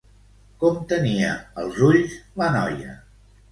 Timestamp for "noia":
2.59-2.99